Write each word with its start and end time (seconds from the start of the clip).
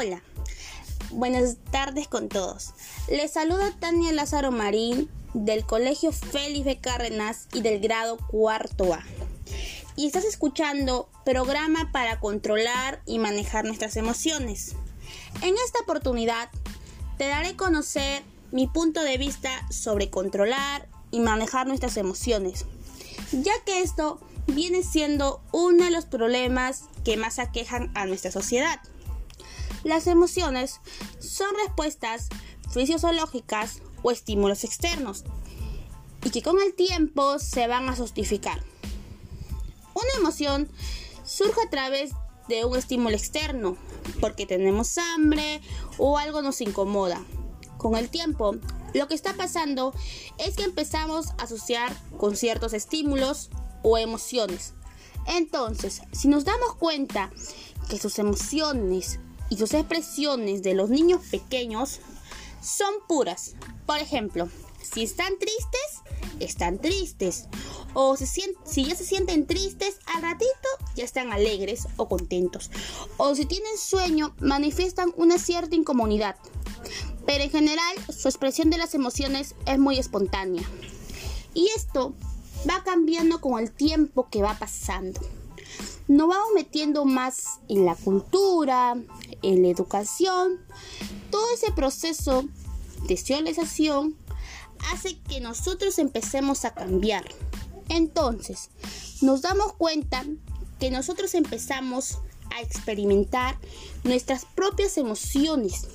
Hola, 0.00 0.22
buenas 1.10 1.56
tardes 1.72 2.06
con 2.06 2.28
todos. 2.28 2.70
Les 3.08 3.32
saluda 3.32 3.74
Tania 3.80 4.12
Lázaro 4.12 4.52
Marín 4.52 5.10
del 5.34 5.66
Colegio 5.66 6.12
Félix 6.12 6.80
Cárdenas 6.80 7.48
y 7.52 7.62
del 7.62 7.80
grado 7.80 8.16
cuarto 8.16 8.94
A. 8.94 9.02
Y 9.96 10.06
estás 10.06 10.24
escuchando 10.24 11.08
programa 11.24 11.90
para 11.90 12.20
controlar 12.20 13.02
y 13.06 13.18
manejar 13.18 13.64
nuestras 13.64 13.96
emociones. 13.96 14.76
En 15.42 15.56
esta 15.64 15.80
oportunidad 15.80 16.48
te 17.16 17.26
daré 17.26 17.48
a 17.48 17.56
conocer 17.56 18.22
mi 18.52 18.68
punto 18.68 19.02
de 19.02 19.18
vista 19.18 19.50
sobre 19.68 20.10
controlar 20.10 20.86
y 21.10 21.18
manejar 21.18 21.66
nuestras 21.66 21.96
emociones, 21.96 22.66
ya 23.32 23.54
que 23.66 23.82
esto 23.82 24.20
viene 24.46 24.84
siendo 24.84 25.42
uno 25.50 25.86
de 25.86 25.90
los 25.90 26.04
problemas 26.04 26.84
que 27.04 27.16
más 27.16 27.40
aquejan 27.40 27.90
a 27.96 28.06
nuestra 28.06 28.30
sociedad. 28.30 28.78
Las 29.84 30.06
emociones 30.06 30.80
son 31.20 31.48
respuestas 31.64 32.28
fisiológicas 32.72 33.80
o 34.02 34.10
estímulos 34.10 34.64
externos 34.64 35.24
y 36.24 36.30
que 36.30 36.42
con 36.42 36.60
el 36.60 36.74
tiempo 36.74 37.38
se 37.38 37.66
van 37.66 37.88
a 37.88 37.96
justificar. 37.96 38.62
Una 39.94 40.10
emoción 40.18 40.68
surge 41.24 41.60
a 41.60 41.70
través 41.70 42.12
de 42.48 42.64
un 42.64 42.76
estímulo 42.76 43.14
externo, 43.16 43.76
porque 44.20 44.46
tenemos 44.46 44.96
hambre 44.98 45.60
o 45.98 46.18
algo 46.18 46.42
nos 46.42 46.60
incomoda. 46.60 47.22
Con 47.76 47.96
el 47.96 48.08
tiempo, 48.08 48.56
lo 48.94 49.06
que 49.06 49.14
está 49.14 49.34
pasando 49.34 49.92
es 50.38 50.56
que 50.56 50.64
empezamos 50.64 51.30
a 51.30 51.44
asociar 51.44 51.94
con 52.16 52.36
ciertos 52.36 52.72
estímulos 52.72 53.50
o 53.82 53.98
emociones. 53.98 54.74
Entonces, 55.26 56.00
si 56.12 56.28
nos 56.28 56.44
damos 56.44 56.74
cuenta 56.76 57.30
que 57.88 57.98
sus 57.98 58.18
emociones 58.18 59.20
y 59.50 59.56
sus 59.56 59.74
expresiones 59.74 60.62
de 60.62 60.74
los 60.74 60.90
niños 60.90 61.22
pequeños 61.30 62.00
son 62.62 62.94
puras. 63.06 63.54
Por 63.86 63.98
ejemplo, 63.98 64.48
si 64.82 65.02
están 65.02 65.38
tristes, 65.38 66.02
están 66.40 66.78
tristes. 66.78 67.46
O 67.94 68.16
si 68.16 68.84
ya 68.84 68.94
se 68.94 69.04
sienten 69.04 69.46
tristes, 69.46 69.98
al 70.14 70.22
ratito 70.22 70.68
ya 70.94 71.04
están 71.04 71.32
alegres 71.32 71.88
o 71.96 72.08
contentos. 72.08 72.70
O 73.16 73.34
si 73.34 73.46
tienen 73.46 73.76
sueño, 73.78 74.34
manifiestan 74.40 75.12
una 75.16 75.38
cierta 75.38 75.74
incomodidad. 75.74 76.36
Pero 77.26 77.44
en 77.44 77.50
general, 77.50 77.96
su 78.08 78.28
expresión 78.28 78.70
de 78.70 78.78
las 78.78 78.94
emociones 78.94 79.54
es 79.66 79.78
muy 79.78 79.98
espontánea. 79.98 80.62
Y 81.54 81.68
esto 81.76 82.14
va 82.68 82.82
cambiando 82.84 83.40
con 83.40 83.58
el 83.58 83.70
tiempo 83.70 84.28
que 84.30 84.42
va 84.42 84.58
pasando. 84.58 85.20
Nos 86.08 86.28
vamos 86.28 86.48
metiendo 86.54 87.04
más 87.04 87.60
en 87.68 87.84
la 87.84 87.94
cultura, 87.94 88.96
en 89.42 89.62
la 89.62 89.68
educación. 89.68 90.60
Todo 91.30 91.44
ese 91.54 91.72
proceso 91.72 92.44
de 93.06 93.16
socialización 93.16 94.16
hace 94.92 95.18
que 95.20 95.40
nosotros 95.40 95.98
empecemos 95.98 96.64
a 96.64 96.74
cambiar. 96.74 97.24
Entonces, 97.88 98.70
nos 99.22 99.42
damos 99.42 99.72
cuenta 99.74 100.24
que 100.78 100.90
nosotros 100.90 101.34
empezamos 101.34 102.18
a 102.56 102.62
experimentar 102.62 103.58
nuestras 104.04 104.44
propias 104.44 104.96
emociones, 104.96 105.88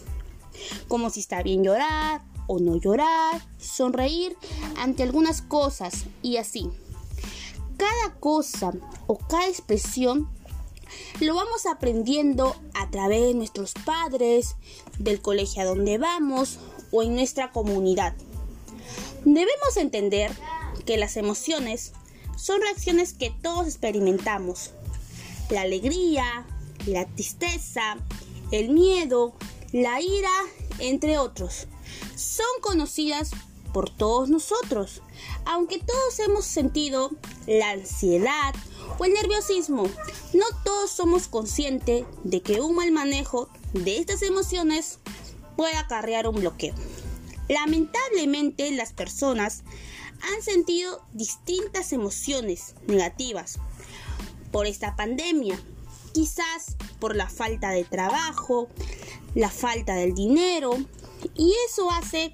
como 0.87 1.09
si 1.09 1.21
está 1.21 1.41
bien 1.41 1.63
llorar 1.63 2.23
o 2.47 2.59
no 2.59 2.75
llorar, 2.75 3.41
sonreír 3.57 4.35
ante 4.77 5.03
algunas 5.03 5.41
cosas 5.41 6.05
y 6.21 6.37
así. 6.37 6.69
Cada 7.77 8.15
cosa 8.19 8.71
o 9.07 9.17
cada 9.17 9.47
expresión 9.47 10.29
lo 11.19 11.35
vamos 11.35 11.65
aprendiendo 11.65 12.55
a 12.73 12.89
través 12.89 13.21
de 13.21 13.33
nuestros 13.33 13.73
padres, 13.73 14.55
del 14.99 15.21
colegio 15.21 15.61
a 15.61 15.65
donde 15.65 15.97
vamos 15.97 16.59
o 16.91 17.03
en 17.03 17.15
nuestra 17.15 17.51
comunidad. 17.51 18.13
Debemos 19.25 19.77
entender 19.77 20.31
que 20.85 20.97
las 20.97 21.17
emociones 21.17 21.93
son 22.37 22.61
reacciones 22.61 23.13
que 23.13 23.29
todos 23.41 23.67
experimentamos. 23.67 24.71
La 25.49 25.61
alegría, 25.61 26.45
la 26.85 27.05
tristeza, 27.05 27.97
el 28.51 28.69
miedo, 28.69 29.33
la 29.71 30.01
ira, 30.01 30.31
entre 30.79 31.17
otros, 31.17 31.67
son 32.15 32.45
conocidas 32.61 33.31
por 33.73 33.89
todos 33.89 34.29
nosotros. 34.29 35.01
Aunque 35.45 35.79
todos 35.79 36.19
hemos 36.19 36.45
sentido 36.45 37.11
la 37.47 37.71
ansiedad 37.71 38.53
o 38.97 39.05
el 39.05 39.13
nerviosismo, 39.13 39.83
no 40.33 40.45
todos 40.63 40.91
somos 40.91 41.27
conscientes 41.27 42.05
de 42.23 42.41
que 42.41 42.61
un 42.61 42.75
mal 42.75 42.91
manejo 42.91 43.49
de 43.73 43.97
estas 43.97 44.21
emociones 44.21 44.99
puede 45.57 45.75
acarrear 45.75 46.27
un 46.27 46.35
bloqueo. 46.35 46.75
Lamentablemente 47.49 48.71
las 48.71 48.93
personas 48.93 49.63
han 50.21 50.41
sentido 50.41 51.01
distintas 51.11 51.91
emociones 51.91 52.75
negativas 52.87 53.59
por 54.51 54.67
esta 54.67 54.95
pandemia, 54.95 55.59
quizás 56.13 56.77
por 56.99 57.15
la 57.15 57.27
falta 57.27 57.71
de 57.71 57.83
trabajo, 57.83 58.69
la 59.35 59.49
falta 59.49 59.95
del 59.95 60.13
dinero, 60.13 60.77
y 61.35 61.53
eso 61.67 61.89
hace 61.91 62.33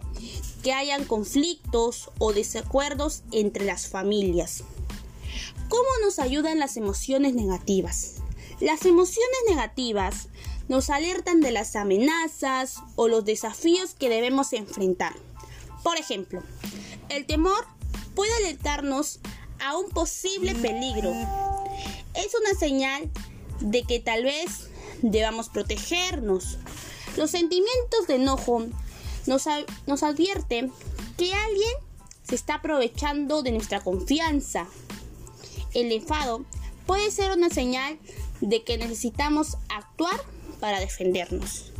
que 0.64 0.74
hayan 0.74 1.06
conflictos 1.06 2.10
o 2.20 2.34
desacuerdos 2.34 3.24
entre 3.32 3.66
las 3.66 3.88
familias. 3.88 4.64
¿Cómo 5.70 5.90
nos 6.04 6.20
ayudan 6.20 6.60
las 6.60 6.78
emociones 6.78 7.34
negativas? 7.34 8.16
Las 8.60 8.86
emociones 8.86 9.40
negativas 9.48 10.28
nos 10.68 10.90
alertan 10.90 11.42
de 11.42 11.52
las 11.52 11.76
amenazas 11.76 12.78
o 12.96 13.08
los 13.08 13.26
desafíos 13.26 13.96
que 13.96 14.10
debemos 14.10 14.54
enfrentar. 14.54 15.16
Por 15.84 15.98
ejemplo, 15.98 16.44
el 17.10 17.26
temor 17.26 17.66
puede 18.16 18.34
alertarnos 18.36 19.20
a 19.60 19.78
un 19.78 19.90
posible 19.90 20.56
peligro. 20.56 21.12
Es 22.14 22.34
una 22.40 22.58
señal 22.60 23.10
de 23.62 23.84
que 23.84 24.00
tal 24.00 24.24
vez 24.24 24.70
debamos 25.02 25.50
protegernos. 25.50 26.58
Los 27.18 27.32
sentimientos 27.32 28.08
de 28.08 28.16
enojo 28.16 28.66
nos, 29.30 30.04
advierten 30.04 30.72
que 31.18 31.34
alguien 31.34 31.72
se 32.24 32.36
está 32.36 32.56
aprovechando 32.56 33.44
de 33.44 33.52
nuestra 33.52 33.80
confianza. 33.80 34.68
El 35.74 35.92
enfado 35.92 36.46
puede 36.86 37.12
ser 37.12 37.32
una 37.32 37.50
señal 37.50 38.00
de 38.42 38.64
que 38.64 38.78
necesitamos 38.78 39.58
actuar 39.70 40.20
para 40.60 40.80
defendernos. 40.80 41.72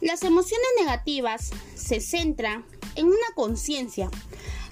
Las 0.00 0.22
emociones 0.22 0.68
negativas 0.78 1.50
se 1.74 2.00
centran 2.00 2.64
en 2.94 3.06
una 3.06 3.16
conciencia. 3.34 4.08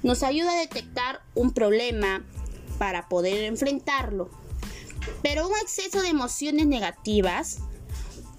Nos 0.02 0.22
ayuda 0.22 0.52
a 0.52 0.60
detectar 0.60 1.20
un 1.34 1.52
problema 1.52 2.24
para 2.78 3.08
poder 3.08 3.44
enfrentarlo. 3.44 4.30
Pero 5.22 5.48
un 5.48 5.54
exceso 5.56 6.00
de 6.00 6.08
emociones 6.08 6.66
negativas 6.66 7.58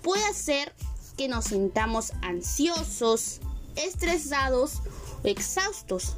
puede 0.01 0.23
hacer 0.25 0.73
que 1.17 1.27
nos 1.27 1.45
sintamos 1.45 2.13
ansiosos, 2.21 3.41
estresados 3.77 4.81
o 5.23 5.27
exhaustos. 5.27 6.15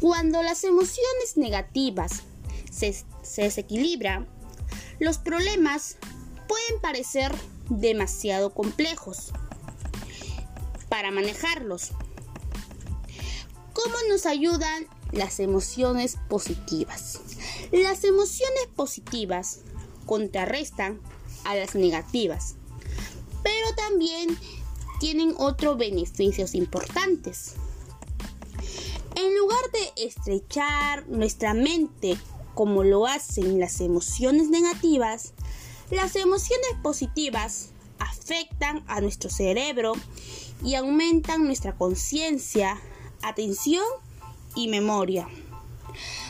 Cuando 0.00 0.42
las 0.42 0.64
emociones 0.64 1.36
negativas 1.36 2.22
se, 2.70 3.04
se 3.22 3.42
desequilibran, 3.42 4.26
los 4.98 5.18
problemas 5.18 5.96
pueden 6.48 6.80
parecer 6.80 7.32
demasiado 7.68 8.52
complejos 8.54 9.32
para 10.88 11.10
manejarlos. 11.10 11.92
¿Cómo 13.72 13.94
nos 14.08 14.26
ayudan 14.26 14.86
las 15.12 15.40
emociones 15.40 16.18
positivas? 16.28 17.20
Las 17.72 18.04
emociones 18.04 18.66
positivas 18.74 19.60
contrarrestan 20.06 21.00
a 21.44 21.54
las 21.54 21.74
negativas, 21.74 22.56
pero 23.42 23.74
también 23.76 24.36
tienen 25.00 25.34
otros 25.38 25.78
beneficios 25.78 26.54
importantes. 26.54 27.54
En 29.16 29.36
lugar 29.36 29.58
de 29.72 30.04
estrechar 30.04 31.08
nuestra 31.08 31.54
mente 31.54 32.16
como 32.54 32.84
lo 32.84 33.06
hacen 33.06 33.58
las 33.58 33.80
emociones 33.80 34.50
negativas, 34.50 35.32
las 35.90 36.14
emociones 36.14 36.70
positivas 36.82 37.70
afectan 37.98 38.84
a 38.86 39.00
nuestro 39.00 39.30
cerebro 39.30 39.94
y 40.62 40.74
aumentan 40.74 41.46
nuestra 41.46 41.74
conciencia, 41.74 42.78
atención 43.22 43.84
y 44.54 44.68
memoria. 44.68 45.26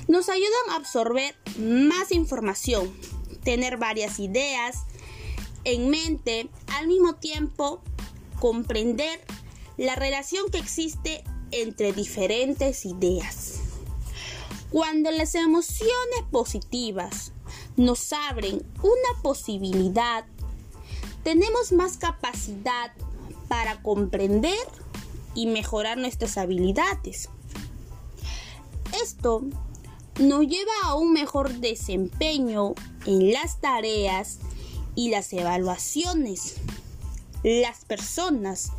Nos 0.06 0.28
ayudan 0.28 0.70
a 0.70 0.76
absorber 0.76 1.34
más 1.58 2.12
información, 2.12 2.94
tener 3.42 3.76
varias 3.76 4.20
ideas 4.20 4.84
en 5.64 5.90
mente, 5.90 6.48
al 6.68 6.86
mismo 6.86 7.16
tiempo 7.16 7.82
comprender 8.40 9.20
la 9.76 9.94
relación 9.94 10.50
que 10.50 10.58
existe 10.58 11.22
entre 11.52 11.92
diferentes 11.92 12.84
ideas. 12.84 13.60
Cuando 14.70 15.10
las 15.12 15.34
emociones 15.36 16.22
positivas 16.30 17.32
nos 17.76 18.12
abren 18.12 18.64
una 18.82 19.22
posibilidad 19.22 20.24
tenemos 21.22 21.72
más 21.72 21.96
capacidad 21.96 22.92
para 23.48 23.82
comprender 23.82 24.56
y 25.34 25.46
mejorar 25.46 25.98
nuestras 25.98 26.38
habilidades. 26.38 27.28
Esto 29.02 29.42
nos 30.18 30.46
lleva 30.46 30.72
a 30.84 30.94
un 30.94 31.12
mejor 31.12 31.52
desempeño 31.54 32.74
en 33.06 33.32
las 33.32 33.60
tareas 33.60 34.38
y 34.94 35.10
las 35.10 35.32
evaluaciones. 35.32 36.56
Las 37.42 37.84
personas 37.84 38.72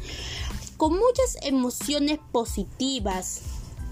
con 0.78 0.94
muchas 0.94 1.38
emociones 1.42 2.20
positivas 2.32 3.42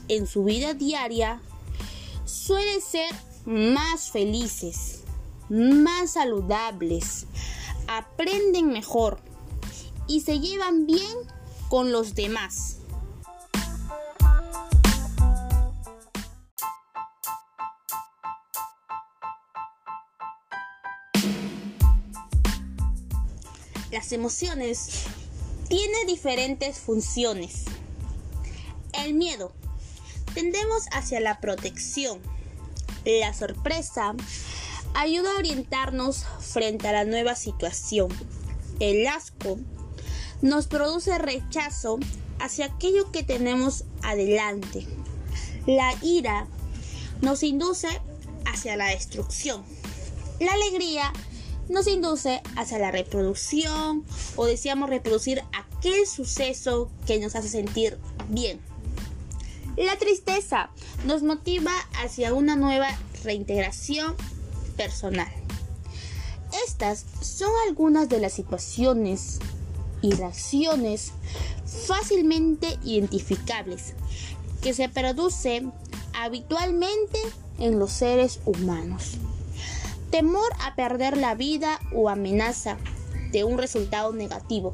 en 0.08 0.28
su 0.28 0.44
vida 0.44 0.74
diaria 0.74 1.42
suelen 2.26 2.82
ser 2.82 3.14
más 3.46 4.12
felices, 4.12 5.04
más 5.50 6.12
saludables, 6.12 7.26
aprenden 7.88 8.68
mejor 8.72 9.20
y 10.08 10.22
se 10.22 10.40
llevan 10.40 10.86
bien 10.86 11.18
con 11.70 11.92
los 11.92 12.16
demás. 12.16 12.79
Las 23.92 24.12
emociones 24.12 25.06
tienen 25.68 26.08
diferentes 26.08 26.78
funciones. 26.78 27.66
El 28.94 29.14
miedo. 29.16 29.52
Tendemos 30.34 30.84
hacia 30.92 31.20
la 31.20 31.40
protección. 31.40 32.20
La 33.04 33.34
sorpresa 33.34 34.14
ayuda 34.94 35.32
a 35.32 35.38
orientarnos 35.38 36.26
frente 36.40 36.88
a 36.88 36.92
la 36.92 37.06
nueva 37.06 37.36
situación. 37.36 38.10
El 38.80 39.08
asco 39.08 39.58
nos 40.42 40.68
produce 40.68 41.18
rechazo 41.18 41.98
hacia 42.40 42.66
aquello 42.66 43.12
que 43.12 43.24
tenemos 43.24 43.86
adelante. 44.04 44.86
La 45.66 45.94
ira 46.02 46.48
nos 47.22 47.44
induce 47.44 47.88
hacia 48.46 48.78
la 48.78 48.88
destrucción. 48.88 49.64
La 50.40 50.54
alegría 50.54 51.12
nos 51.70 51.88
induce 51.88 52.42
hacia 52.58 52.80
la 52.80 52.92
reproducción 52.92 54.04
o 54.36 54.46
deseamos 54.46 54.90
reproducir 54.90 55.44
aquel 55.54 56.06
suceso 56.08 56.90
que 57.06 57.20
nos 57.20 57.36
hace 57.36 57.48
sentir 57.48 57.98
bien. 58.28 58.60
La 59.78 59.96
tristeza 59.98 60.72
nos 61.06 61.24
motiva 61.24 61.72
hacia 62.04 62.34
una 62.34 62.56
nueva 62.56 62.90
reintegración 63.24 64.16
personal. 64.76 65.32
Estas 66.66 67.06
son 67.22 67.52
algunas 67.68 68.10
de 68.10 68.20
las 68.20 68.34
situaciones 68.34 69.40
y 70.02 70.12
reacciones 70.14 71.12
fácilmente 71.86 72.80
identificables 72.84 73.94
que 74.62 74.74
se 74.74 74.90
producen 74.90 75.72
habitualmente 76.14 77.20
en 77.60 77.78
los 77.78 77.92
seres 77.92 78.40
humanos 78.46 79.18
temor 80.10 80.50
a 80.62 80.76
perder 80.76 81.18
la 81.18 81.36
vida 81.36 81.80
o 81.94 82.10
amenaza 82.10 82.78
de 83.32 83.44
un 83.44 83.58
resultado 83.58 84.14
negativo. 84.14 84.74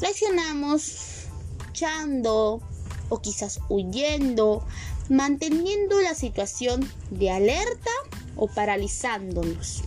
Reaccionamos 0.00 1.26
echando 1.70 2.60
o 3.08 3.20
quizás 3.20 3.60
huyendo, 3.68 4.64
manteniendo 5.08 6.00
la 6.00 6.14
situación 6.14 6.88
de 7.10 7.30
alerta 7.30 7.90
o 8.36 8.48
paralizándonos. 8.48 9.82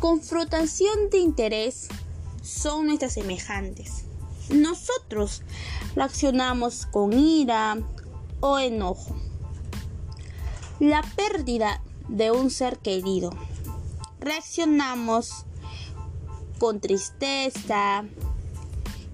Confrontación 0.00 1.10
de 1.10 1.18
interés 1.18 1.88
son 2.42 2.86
nuestras 2.86 3.14
semejantes. 3.14 4.04
Nosotros 4.48 5.42
reaccionamos 5.94 6.86
con 6.86 7.12
ira 7.12 7.78
o 8.40 8.58
enojo. 8.58 9.16
La 10.78 11.02
pérdida 11.16 11.82
de 12.08 12.30
un 12.30 12.50
ser 12.50 12.78
querido. 12.78 13.30
Reaccionamos 14.20 15.44
con 16.58 16.80
tristeza 16.80 18.04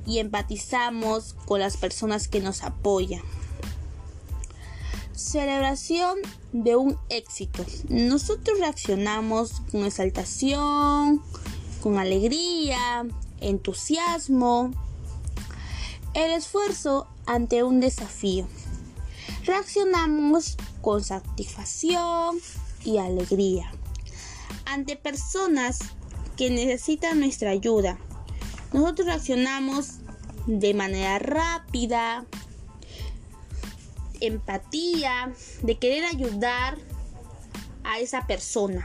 y 0.06 0.18
empatizamos 0.18 1.34
con 1.46 1.60
las 1.60 1.76
personas 1.76 2.28
que 2.28 2.40
nos 2.40 2.62
apoyan. 2.62 3.22
Celebración 5.12 6.18
de 6.52 6.76
un 6.76 6.98
éxito. 7.08 7.64
Nosotros 7.88 8.58
reaccionamos 8.58 9.62
con 9.70 9.84
exaltación, 9.84 11.22
con 11.82 11.98
alegría, 11.98 13.06
entusiasmo. 13.40 14.70
El 16.14 16.32
esfuerzo 16.32 17.06
ante 17.26 17.62
un 17.62 17.80
desafío. 17.80 18.46
Reaccionamos 19.44 20.56
con 20.80 21.04
satisfacción, 21.04 22.40
y 22.84 22.98
alegría 22.98 23.72
ante 24.66 24.96
personas 24.96 25.78
que 26.36 26.50
necesitan 26.50 27.20
nuestra 27.20 27.50
ayuda. 27.50 27.98
Nosotros 28.72 29.06
reaccionamos 29.06 29.98
de 30.46 30.74
manera 30.74 31.18
rápida, 31.18 32.26
empatía, 34.20 35.32
de 35.62 35.78
querer 35.78 36.04
ayudar 36.04 36.78
a 37.84 37.98
esa 38.00 38.26
persona. 38.26 38.82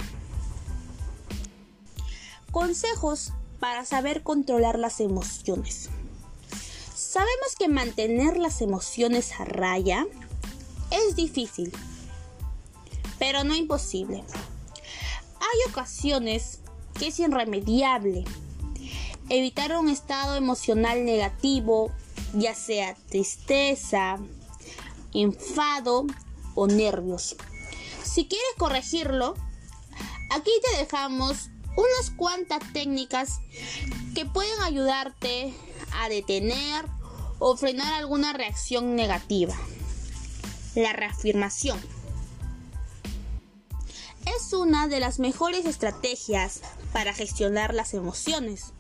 Consejos 2.52 3.34
para 3.60 3.86
saber 3.86 4.24
controlar 4.24 4.80
las 4.80 5.00
emociones. 5.00 5.90
Sabemos 6.96 7.56
que 7.58 7.68
mantener 7.68 8.38
las 8.38 8.62
emociones 8.62 9.32
a 9.40 9.46
raya 9.46 10.06
es 10.92 11.16
difícil 11.16 11.72
pero 13.20 13.44
no 13.44 13.54
imposible. 13.54 14.24
Hay 15.40 15.72
ocasiones 15.72 16.62
que 16.98 17.10
es 17.10 17.20
irremediable. 17.20 18.24
Evitar 19.30 19.78
un 19.78 19.90
estado 19.90 20.36
emocional 20.36 21.06
negativo, 21.06 21.92
ya 22.34 22.56
sea 22.56 22.96
tristeza, 23.10 24.18
enfado 25.14 26.08
o 26.56 26.66
nervios. 26.68 27.36
Si 28.04 28.26
quieres 28.26 28.50
corregirlo, 28.58 29.36
aquí 30.32 30.52
te 30.64 30.78
dejamos 30.78 31.50
unas 31.78 32.10
cuantas 32.18 32.60
técnicas 32.74 33.40
que 34.16 34.26
pueden 34.26 34.60
ayudarte 34.62 35.54
a 35.94 36.10
detener 36.10 36.86
o 37.38 37.56
frenar 37.56 37.94
alguna 37.94 38.34
reacción 38.34 38.96
negativa. 38.96 39.56
La 40.76 40.94
reafirmación 40.94 41.80
es 44.26 44.54
una 44.54 44.88
de 44.88 45.00
las 45.00 45.20
mejores 45.20 45.66
estrategias 45.66 46.62
para 46.94 47.14
gestionar 47.14 47.74
las 47.74 47.94
emociones. 47.94 48.74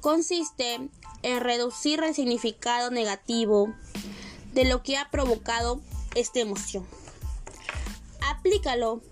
Consiste 0.00 0.88
en 1.22 1.40
reducir 1.40 2.02
el 2.02 2.14
significado 2.14 2.90
negativo 2.90 3.74
de 4.52 4.64
lo 4.64 4.82
que 4.82 4.96
ha 4.96 5.10
provocado 5.10 5.80
esta 6.14 6.40
emoción. 6.40 6.86
Aplícalo 8.20 9.02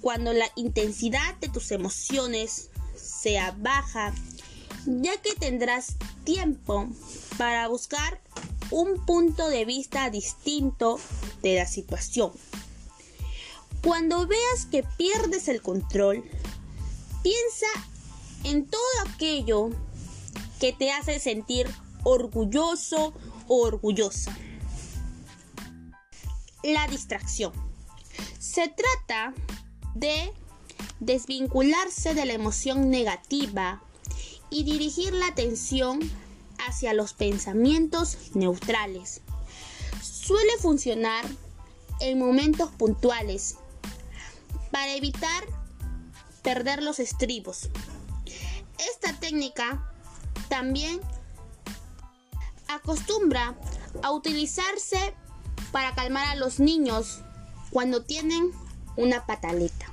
cuando 0.00 0.32
la 0.32 0.50
intensidad 0.54 1.34
de 1.36 1.48
tus 1.48 1.70
emociones 1.72 2.70
sea 2.94 3.54
baja, 3.58 4.12
ya 4.86 5.16
que 5.20 5.34
tendrás 5.34 5.96
tiempo 6.24 6.88
para 7.36 7.68
buscar 7.68 8.20
un 8.70 9.04
punto 9.04 9.48
de 9.48 9.64
vista 9.64 10.10
distinto 10.10 10.98
de 11.42 11.56
la 11.56 11.66
situación. 11.66 12.32
Cuando 13.82 14.26
veas 14.26 14.66
que 14.70 14.82
pierdes 14.82 15.48
el 15.48 15.62
control, 15.62 16.24
piensa 17.22 17.66
en 18.44 18.66
todo 18.66 18.80
aquello 19.06 19.70
que 20.60 20.72
te 20.72 20.90
hace 20.90 21.20
sentir 21.20 21.68
orgulloso 22.02 23.14
o 23.46 23.62
orgullosa. 23.62 24.36
La 26.62 26.86
distracción. 26.88 27.52
Se 28.38 28.68
trata 28.68 29.34
de 29.94 30.32
desvincularse 31.00 32.14
de 32.14 32.26
la 32.26 32.32
emoción 32.32 32.90
negativa 32.90 33.82
y 34.50 34.64
dirigir 34.64 35.12
la 35.12 35.28
atención 35.28 36.00
hacia 36.68 36.92
los 36.92 37.14
pensamientos 37.14 38.18
neutrales. 38.34 39.22
Suele 40.02 40.52
funcionar 40.60 41.24
en 42.00 42.18
momentos 42.18 42.70
puntuales 42.70 43.56
para 44.70 44.94
evitar 44.94 45.44
perder 46.42 46.82
los 46.82 46.98
estribos. 46.98 47.70
Esta 48.78 49.18
técnica 49.18 49.92
también 50.48 51.00
acostumbra 52.68 53.56
a 54.02 54.12
utilizarse 54.12 55.14
para 55.72 55.94
calmar 55.94 56.26
a 56.28 56.34
los 56.36 56.60
niños 56.60 57.22
cuando 57.70 58.04
tienen 58.04 58.52
una 58.96 59.26
pataleta. 59.26 59.86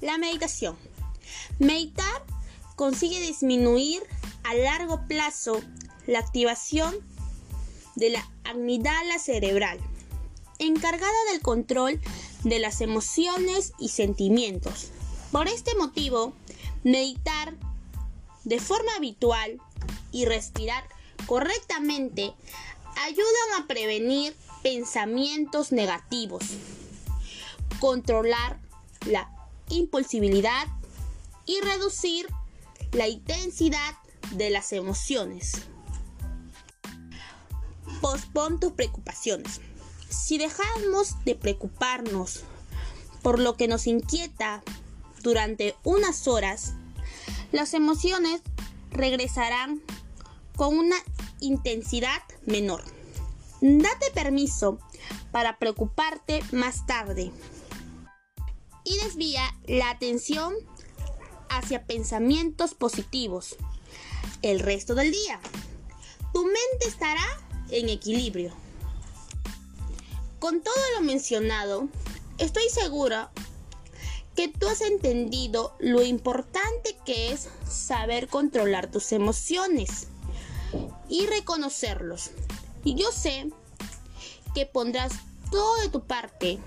La 0.00 0.18
meditación. 0.18 0.76
Meditar 1.58 2.24
consigue 2.74 3.20
disminuir 3.20 4.02
a 4.50 4.54
largo 4.54 5.06
plazo 5.06 5.62
la 6.08 6.18
activación 6.18 6.92
de 7.94 8.10
la 8.10 8.28
amígdala 8.42 9.20
cerebral, 9.20 9.78
encargada 10.58 11.14
del 11.30 11.40
control 11.40 12.00
de 12.42 12.58
las 12.58 12.80
emociones 12.80 13.74
y 13.78 13.90
sentimientos. 13.90 14.88
Por 15.30 15.46
este 15.46 15.76
motivo, 15.76 16.32
meditar 16.82 17.54
de 18.42 18.58
forma 18.58 18.90
habitual 18.96 19.60
y 20.10 20.24
respirar 20.24 20.82
correctamente 21.26 22.34
ayudan 22.96 23.62
a 23.62 23.68
prevenir 23.68 24.34
pensamientos 24.64 25.70
negativos, 25.70 26.42
controlar 27.78 28.58
la 29.06 29.30
impulsibilidad 29.68 30.66
y 31.46 31.60
reducir 31.60 32.26
la 32.90 33.06
intensidad 33.06 33.99
de 34.32 34.50
las 34.50 34.72
emociones. 34.72 35.62
Pospon 38.00 38.58
tus 38.60 38.72
preocupaciones. 38.72 39.60
Si 40.08 40.38
dejamos 40.38 41.22
de 41.24 41.34
preocuparnos 41.34 42.44
por 43.22 43.38
lo 43.38 43.56
que 43.56 43.68
nos 43.68 43.86
inquieta 43.86 44.62
durante 45.22 45.74
unas 45.84 46.26
horas, 46.26 46.72
las 47.52 47.74
emociones 47.74 48.40
regresarán 48.90 49.82
con 50.56 50.76
una 50.76 50.96
intensidad 51.40 52.22
menor. 52.46 52.82
Date 53.60 54.10
permiso 54.14 54.78
para 55.32 55.58
preocuparte 55.58 56.42
más 56.52 56.86
tarde 56.86 57.30
y 58.84 58.98
desvía 59.04 59.42
la 59.66 59.90
atención 59.90 60.54
hacia 61.48 61.84
pensamientos 61.84 62.74
positivos 62.74 63.56
el 64.42 64.60
resto 64.60 64.94
del 64.94 65.12
día. 65.12 65.40
Tu 66.32 66.44
mente 66.44 66.86
estará 66.86 67.26
en 67.70 67.88
equilibrio. 67.88 68.52
Con 70.38 70.62
todo 70.62 70.82
lo 70.96 71.02
mencionado, 71.02 71.88
estoy 72.38 72.68
segura 72.70 73.30
que 74.34 74.48
tú 74.48 74.68
has 74.68 74.80
entendido 74.80 75.74
lo 75.78 76.02
importante 76.02 76.96
que 77.04 77.32
es 77.32 77.48
saber 77.68 78.28
controlar 78.28 78.90
tus 78.90 79.12
emociones 79.12 80.06
y 81.08 81.26
reconocerlos. 81.26 82.30
Y 82.84 82.94
yo 82.94 83.12
sé 83.12 83.50
que 84.54 84.66
pondrás 84.66 85.12
todo 85.50 85.76
de 85.82 85.88
tu 85.88 86.04
parte 86.06 86.58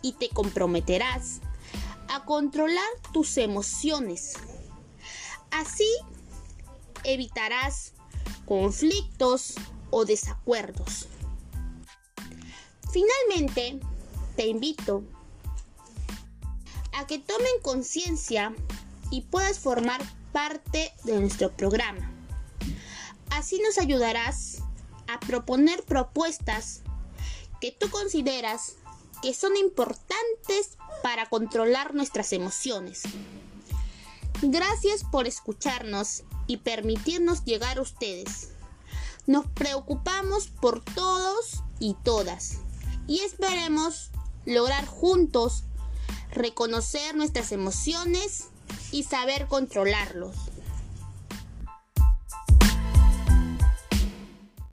y 0.00 0.12
te 0.12 0.28
comprometerás 0.28 1.40
a 2.08 2.24
controlar 2.24 2.88
tus 3.12 3.36
emociones. 3.36 4.34
Así 5.50 5.88
evitarás 7.04 7.92
conflictos 8.46 9.54
o 9.90 10.04
desacuerdos. 10.04 11.08
Finalmente, 12.92 13.80
te 14.36 14.46
invito 14.46 15.02
a 16.92 17.06
que 17.06 17.18
tomen 17.18 17.60
conciencia 17.62 18.54
y 19.10 19.22
puedas 19.22 19.58
formar 19.58 20.02
parte 20.32 20.92
de 21.04 21.18
nuestro 21.20 21.50
programa. 21.50 22.10
Así 23.30 23.60
nos 23.60 23.78
ayudarás 23.78 24.58
a 25.08 25.20
proponer 25.20 25.84
propuestas 25.84 26.82
que 27.60 27.72
tú 27.72 27.88
consideras 27.90 28.76
que 29.22 29.34
son 29.34 29.56
importantes 29.56 30.76
para 31.02 31.26
controlar 31.26 31.94
nuestras 31.94 32.32
emociones. 32.32 33.02
Gracias 34.42 35.04
por 35.04 35.26
escucharnos 35.26 36.24
y 36.46 36.58
permitirnos 36.58 37.44
llegar 37.44 37.78
a 37.78 37.82
ustedes. 37.82 38.50
Nos 39.26 39.46
preocupamos 39.46 40.48
por 40.48 40.84
todos 40.84 41.62
y 41.78 41.94
todas 42.02 42.58
y 43.06 43.20
esperemos 43.20 44.10
lograr 44.46 44.86
juntos 44.86 45.64
reconocer 46.32 47.14
nuestras 47.14 47.52
emociones 47.52 48.48
y 48.90 49.04
saber 49.04 49.46
controlarlos. 49.46 50.34